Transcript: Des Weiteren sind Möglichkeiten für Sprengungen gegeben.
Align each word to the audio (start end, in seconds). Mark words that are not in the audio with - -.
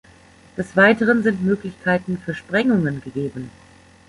Des 0.57 0.75
Weiteren 0.75 1.21
sind 1.21 1.43
Möglichkeiten 1.43 2.17
für 2.17 2.33
Sprengungen 2.33 3.01
gegeben. 3.01 3.51